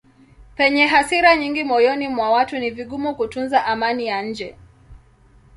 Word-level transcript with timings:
Penye 0.57 0.83
hasira 0.93 1.35
nyingi 1.35 1.63
moyoni 1.63 2.07
mwa 2.07 2.29
watu 2.31 2.59
ni 2.59 2.69
vigumu 2.69 3.15
kutunza 3.15 3.65
amani 3.65 4.07
ya 4.07 4.21
nje. 4.21 4.57